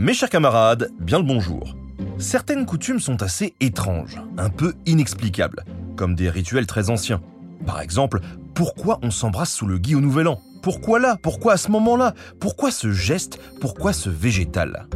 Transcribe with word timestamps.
Mes 0.00 0.14
chers 0.14 0.30
camarades, 0.30 0.92
bien 1.00 1.18
le 1.18 1.24
bonjour. 1.24 1.74
Certaines 2.18 2.66
coutumes 2.66 3.00
sont 3.00 3.20
assez 3.20 3.56
étranges, 3.58 4.22
un 4.36 4.48
peu 4.48 4.74
inexplicables, 4.86 5.64
comme 5.96 6.14
des 6.14 6.30
rituels 6.30 6.68
très 6.68 6.88
anciens. 6.88 7.20
Par 7.66 7.80
exemple, 7.80 8.20
pourquoi 8.54 9.00
on 9.02 9.10
s'embrasse 9.10 9.52
sous 9.52 9.66
le 9.66 9.76
gui 9.76 9.96
au 9.96 10.00
Nouvel 10.00 10.28
An? 10.28 10.40
Pourquoi 10.62 11.00
là? 11.00 11.16
Pourquoi 11.20 11.54
à 11.54 11.56
ce 11.56 11.72
moment-là? 11.72 12.14
Pourquoi 12.38 12.70
ce 12.70 12.92
geste? 12.92 13.40
Pourquoi 13.60 13.92
ce 13.92 14.08
végétal? 14.08 14.86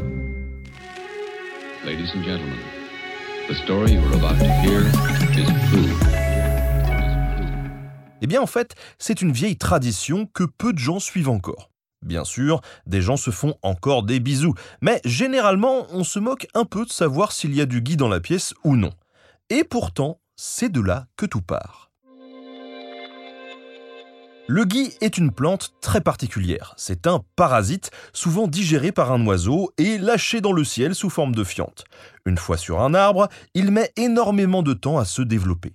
Eh 8.21 8.27
bien 8.29 8.41
en 8.41 8.47
fait, 8.47 8.77
c'est 8.99 9.21
une 9.21 9.33
vieille 9.33 9.57
tradition 9.57 10.27
que 10.27 10.45
peu 10.45 10.73
de 10.73 10.79
gens 10.79 11.01
suivent 11.01 11.29
encore. 11.29 11.72
Bien 12.03 12.25
sûr, 12.25 12.61
des 12.87 13.01
gens 13.01 13.17
se 13.17 13.31
font 13.31 13.55
encore 13.63 14.03
des 14.03 14.21
bisous, 14.21 14.55
mais 14.81 15.01
généralement 15.05 15.87
on 15.91 16.05
se 16.05 16.19
moque 16.19 16.49
un 16.55 16.65
peu 16.65 16.85
de 16.85 16.91
savoir 16.91 17.33
s'il 17.33 17.55
y 17.55 17.61
a 17.61 17.67
du 17.67 17.81
gui 17.81 17.97
dans 17.97 18.09
la 18.09 18.21
pièce 18.21 18.55
ou 18.65 18.77
non. 18.77 18.93
Et 19.51 19.65
pourtant, 19.65 20.21
c'est 20.35 20.71
de 20.71 20.81
là 20.81 21.07
que 21.17 21.27
tout 21.27 21.43
part. 21.43 21.93
Le 24.49 24.65
gui 24.65 24.93
est 25.01 25.19
une 25.19 25.31
plante 25.31 25.73
très 25.81 26.01
particulière. 26.01 26.75
C'est 26.77 27.07
un 27.07 27.23
parasite, 27.37 27.93
souvent 28.13 28.49
digéré 28.49 28.91
par 28.91 29.13
un 29.13 29.25
oiseau 29.25 29.73
et 29.79 29.99
lâché 29.99 30.41
dans 30.41 30.53
le 30.53 30.65
ciel 30.65 30.97
sous 30.97 31.11
forme 31.11 31.35
de 31.35 31.45
fiente. 31.45 31.85
Une 32.27 32.37
fois 32.37 32.57
sur 32.57 32.81
un 32.81 32.93
arbre, 32.93 33.29
il 33.55 33.71
met 33.71 33.93
énormément 33.97 34.63
de 34.63 34.75
temps 34.75 34.99
à 34.99 35.05
se 35.05 35.23
développer. 35.23 35.73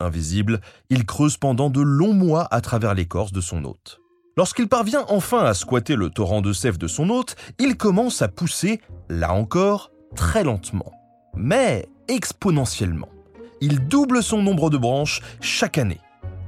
Invisible, 0.00 0.60
il 0.88 1.04
creuse 1.04 1.36
pendant 1.36 1.68
de 1.68 1.82
longs 1.82 2.14
mois 2.14 2.48
à 2.50 2.62
travers 2.62 2.94
l'écorce 2.94 3.32
de 3.32 3.42
son 3.42 3.64
hôte. 3.64 4.00
Lorsqu'il 4.38 4.68
parvient 4.68 5.06
enfin 5.08 5.44
à 5.44 5.54
squatter 5.54 5.96
le 5.96 6.10
torrent 6.10 6.42
de 6.42 6.52
sève 6.52 6.76
de 6.76 6.86
son 6.86 7.08
hôte, 7.08 7.36
il 7.58 7.78
commence 7.78 8.20
à 8.20 8.28
pousser, 8.28 8.82
là 9.08 9.32
encore, 9.32 9.90
très 10.14 10.44
lentement, 10.44 10.92
mais 11.34 11.88
exponentiellement. 12.06 13.08
Il 13.62 13.88
double 13.88 14.22
son 14.22 14.42
nombre 14.42 14.68
de 14.68 14.76
branches 14.76 15.22
chaque 15.40 15.78
année. 15.78 16.00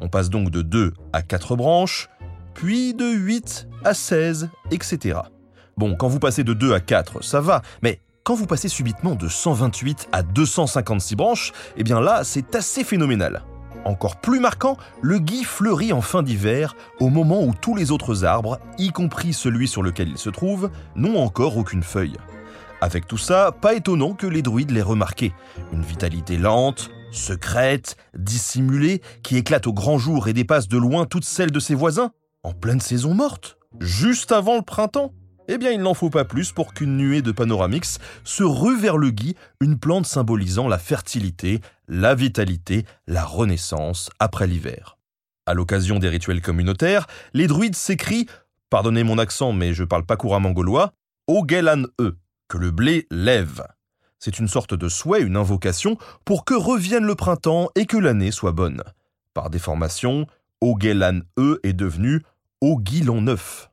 On 0.02 0.10
passe 0.10 0.28
donc 0.28 0.50
de 0.50 0.60
2 0.60 0.92
à 1.14 1.22
4 1.22 1.56
branches, 1.56 2.10
puis 2.52 2.92
de 2.92 3.06
8 3.06 3.68
à 3.84 3.94
16, 3.94 4.50
etc. 4.70 5.20
Bon, 5.78 5.96
quand 5.96 6.08
vous 6.08 6.18
passez 6.18 6.44
de 6.44 6.52
2 6.52 6.74
à 6.74 6.80
4, 6.80 7.24
ça 7.24 7.40
va, 7.40 7.62
mais 7.80 8.02
quand 8.22 8.34
vous 8.34 8.46
passez 8.46 8.68
subitement 8.68 9.14
de 9.14 9.28
128 9.28 10.10
à 10.12 10.22
256 10.22 11.16
branches, 11.16 11.52
eh 11.78 11.84
bien 11.84 12.02
là, 12.02 12.22
c'est 12.22 12.54
assez 12.54 12.84
phénoménal. 12.84 13.42
Encore 13.88 14.16
plus 14.16 14.38
marquant, 14.38 14.76
le 15.00 15.18
gui 15.18 15.44
fleurit 15.44 15.94
en 15.94 16.02
fin 16.02 16.22
d'hiver, 16.22 16.76
au 17.00 17.08
moment 17.08 17.42
où 17.42 17.54
tous 17.54 17.74
les 17.74 17.90
autres 17.90 18.26
arbres, 18.26 18.60
y 18.76 18.90
compris 18.90 19.32
celui 19.32 19.66
sur 19.66 19.82
lequel 19.82 20.10
il 20.10 20.18
se 20.18 20.28
trouve, 20.28 20.70
n'ont 20.94 21.18
encore 21.18 21.56
aucune 21.56 21.82
feuille. 21.82 22.18
Avec 22.82 23.06
tout 23.06 23.16
ça, 23.16 23.50
pas 23.50 23.72
étonnant 23.72 24.12
que 24.12 24.26
les 24.26 24.42
druides 24.42 24.72
l'aient 24.72 24.82
remarqué. 24.82 25.32
Une 25.72 25.80
vitalité 25.80 26.36
lente, 26.36 26.90
secrète, 27.12 27.96
dissimulée, 28.14 29.00
qui 29.22 29.38
éclate 29.38 29.66
au 29.66 29.72
grand 29.72 29.96
jour 29.96 30.28
et 30.28 30.34
dépasse 30.34 30.68
de 30.68 30.76
loin 30.76 31.06
toutes 31.06 31.24
celles 31.24 31.50
de 31.50 31.58
ses 31.58 31.74
voisins, 31.74 32.10
en 32.42 32.52
pleine 32.52 32.80
saison 32.80 33.14
morte, 33.14 33.56
juste 33.80 34.32
avant 34.32 34.56
le 34.56 34.62
printemps. 34.62 35.14
Eh 35.50 35.56
bien, 35.56 35.70
il 35.70 35.80
n'en 35.80 35.94
faut 35.94 36.10
pas 36.10 36.26
plus 36.26 36.52
pour 36.52 36.74
qu'une 36.74 36.98
nuée 36.98 37.22
de 37.22 37.32
panoramix 37.32 38.00
se 38.22 38.42
rue 38.42 38.78
vers 38.78 38.98
le 38.98 39.08
gui, 39.08 39.34
une 39.62 39.78
plante 39.78 40.04
symbolisant 40.04 40.68
la 40.68 40.76
fertilité, 40.76 41.62
la 41.88 42.14
vitalité, 42.14 42.84
la 43.06 43.24
renaissance 43.24 44.10
après 44.18 44.46
l'hiver. 44.46 44.98
À 45.46 45.54
l'occasion 45.54 45.98
des 45.98 46.08
rituels 46.08 46.42
communautaires, 46.42 47.06
les 47.32 47.46
druides 47.46 47.76
s'écrient, 47.76 48.26
pardonnez 48.70 49.02
mon 49.02 49.18
accent 49.18 49.52
mais 49.52 49.72
je 49.72 49.84
parle 49.84 50.04
pas 50.04 50.16
couramment 50.16 50.50
gaulois, 50.50 50.92
Ogelan 51.26 51.84
E, 52.00 52.16
que 52.48 52.58
le 52.58 52.70
blé 52.70 53.06
lève. 53.10 53.62
C'est 54.18 54.38
une 54.38 54.48
sorte 54.48 54.74
de 54.74 54.88
souhait, 54.88 55.22
une 55.22 55.36
invocation 55.36 55.96
pour 56.24 56.44
que 56.44 56.54
revienne 56.54 57.04
le 57.04 57.14
printemps 57.14 57.68
et 57.74 57.86
que 57.86 57.96
l'année 57.96 58.32
soit 58.32 58.52
bonne. 58.52 58.82
Par 59.32 59.48
déformation, 59.48 60.26
Ogelan 60.60 61.20
E 61.38 61.60
est 61.62 61.72
devenu 61.72 62.22
Oguilon 62.60 63.20
neuf. 63.20 63.67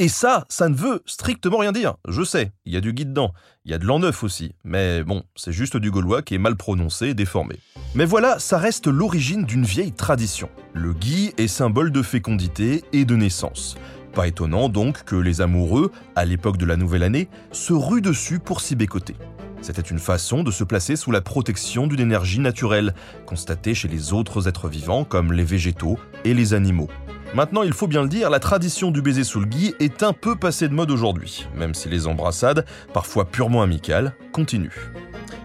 Et 0.00 0.08
ça, 0.08 0.46
ça 0.48 0.70
ne 0.70 0.74
veut 0.74 1.02
strictement 1.04 1.58
rien 1.58 1.72
dire. 1.72 1.96
Je 2.08 2.22
sais, 2.22 2.52
il 2.64 2.72
y 2.72 2.78
a 2.78 2.80
du 2.80 2.94
gui 2.94 3.04
dedans, 3.04 3.34
il 3.66 3.70
y 3.70 3.74
a 3.74 3.78
de 3.78 3.84
l'an 3.84 3.98
neuf 3.98 4.24
aussi, 4.24 4.54
mais 4.64 5.04
bon, 5.04 5.24
c'est 5.36 5.52
juste 5.52 5.76
du 5.76 5.90
gaulois 5.90 6.22
qui 6.22 6.34
est 6.34 6.38
mal 6.38 6.56
prononcé 6.56 7.08
et 7.08 7.14
déformé. 7.14 7.56
Mais 7.94 8.06
voilà, 8.06 8.38
ça 8.38 8.56
reste 8.56 8.86
l'origine 8.86 9.44
d'une 9.44 9.66
vieille 9.66 9.92
tradition. 9.92 10.48
Le 10.72 10.94
gui 10.94 11.34
est 11.36 11.48
symbole 11.48 11.92
de 11.92 12.00
fécondité 12.00 12.82
et 12.94 13.04
de 13.04 13.14
naissance. 13.14 13.76
Pas 14.14 14.26
étonnant 14.26 14.70
donc 14.70 15.04
que 15.04 15.16
les 15.16 15.42
amoureux, 15.42 15.92
à 16.16 16.24
l'époque 16.24 16.56
de 16.56 16.64
la 16.64 16.78
nouvelle 16.78 17.02
année, 17.02 17.28
se 17.52 17.74
ruent 17.74 18.00
dessus 18.00 18.38
pour 18.38 18.62
s'y 18.62 18.76
bécoter. 18.76 19.16
C'était 19.60 19.82
une 19.82 19.98
façon 19.98 20.42
de 20.42 20.50
se 20.50 20.64
placer 20.64 20.96
sous 20.96 21.10
la 21.10 21.20
protection 21.20 21.86
d'une 21.86 22.00
énergie 22.00 22.40
naturelle, 22.40 22.94
constatée 23.26 23.74
chez 23.74 23.88
les 23.88 24.14
autres 24.14 24.48
êtres 24.48 24.70
vivants 24.70 25.04
comme 25.04 25.34
les 25.34 25.44
végétaux 25.44 25.98
et 26.24 26.32
les 26.32 26.54
animaux. 26.54 26.88
Maintenant, 27.32 27.62
il 27.62 27.72
faut 27.72 27.86
bien 27.86 28.02
le 28.02 28.08
dire, 28.08 28.28
la 28.28 28.40
tradition 28.40 28.90
du 28.90 29.02
baiser 29.02 29.22
sous 29.22 29.38
le 29.38 29.46
gui 29.46 29.72
est 29.78 30.02
un 30.02 30.12
peu 30.12 30.34
passée 30.34 30.68
de 30.68 30.74
mode 30.74 30.90
aujourd'hui, 30.90 31.46
même 31.54 31.74
si 31.74 31.88
les 31.88 32.08
embrassades, 32.08 32.64
parfois 32.92 33.24
purement 33.24 33.62
amicales, 33.62 34.14
continuent. 34.32 34.92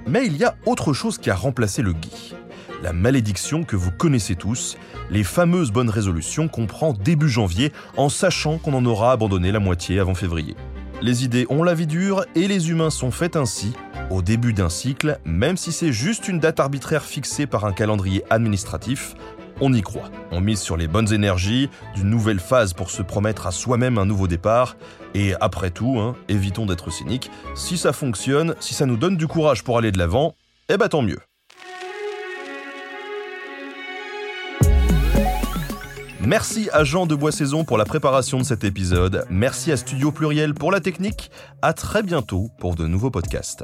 Mais 0.08 0.26
il 0.26 0.36
y 0.36 0.44
a 0.44 0.56
autre 0.66 0.94
chose 0.94 1.20
qui 1.20 1.30
a 1.30 1.36
remplacé 1.36 1.84
le 1.84 1.94
gui. 1.94 2.34
La 2.82 2.92
malédiction 2.92 3.64
que 3.64 3.76
vous 3.76 3.92
connaissez 3.92 4.36
tous, 4.36 4.78
les 5.12 5.24
fameuses 5.24 5.72
bonnes 5.72 5.92
résolutions 5.92 6.48
qu'on 6.48 6.66
prend 6.66 6.92
début 6.92 7.30
janvier 7.30 7.72
en 7.98 8.10
sachant 8.10 8.58
qu'on 8.58 8.74
en 8.74 8.86
aura 8.86 9.12
abandonné 9.12 9.52
la 9.52 9.60
moitié 9.60 10.00
avant 10.00 10.16
février. 10.16 10.56
Les 11.04 11.24
idées 11.24 11.46
ont 11.50 11.64
la 11.64 11.76
vie 11.76 11.88
dure 11.88 12.26
et 12.34 12.48
les 12.48 12.72
humains 12.72 12.90
sont 12.90 13.12
faits 13.12 13.36
ainsi 13.36 13.74
au 14.10 14.22
début 14.22 14.54
d'un 14.54 14.70
cycle, 14.70 15.20
même 15.26 15.58
si 15.58 15.72
c'est 15.72 15.92
juste 15.92 16.28
une 16.28 16.40
date 16.40 16.60
arbitraire 16.60 17.04
fixée 17.04 17.48
par 17.48 17.66
un 17.66 17.74
calendrier 17.74 18.24
administratif, 18.30 19.16
on 19.62 19.74
y 19.74 19.82
croit. 19.82 20.10
On 20.32 20.42
mise 20.42 20.60
sur 20.60 20.78
les 20.78 20.88
bonnes 20.88 21.12
énergies, 21.14 21.70
d'une 21.96 22.10
nouvelle 22.10 22.40
phase 22.40 22.74
pour 22.74 22.90
se 22.92 23.02
promettre 23.02 23.48
à 23.48 23.52
soi-même 23.52 23.98
un 23.98 24.06
nouveau 24.06 24.28
départ. 24.28 24.78
Et 25.14 25.34
après 25.42 25.72
tout, 25.72 25.98
hein, 26.00 26.16
évitons 26.28 26.66
d'être 26.66 26.92
cyniques. 26.92 27.32
Si 27.56 27.78
ça 27.78 27.94
fonctionne, 27.94 28.56
si 28.60 28.74
ça 28.74 28.86
nous 28.86 28.98
donne 28.98 29.18
du 29.18 29.28
courage 29.28 29.64
pour 29.64 29.78
aller 29.78 29.92
de 29.92 29.98
l'avant, 29.98 30.36
eh 30.70 30.78
ben 30.78 30.88
tant 30.88 31.02
mieux. 31.02 31.20
Merci 36.26 36.70
à 36.74 36.84
Jean 36.84 37.06
de 37.06 37.14
Boissaison 37.14 37.64
pour 37.66 37.78
la 37.78 37.86
préparation 37.86 38.40
de 38.40 38.44
cet 38.44 38.64
épisode. 38.64 39.28
Merci 39.30 39.72
à 39.72 39.78
Studio 39.78 40.12
Pluriel 40.12 40.56
pour 40.56 40.72
la 40.72 40.80
technique. 40.80 41.30
À 41.62 41.74
très 41.74 42.02
bientôt 42.02 42.50
pour 42.58 42.74
de 42.74 42.88
nouveaux 42.88 43.12
podcasts. 43.12 43.64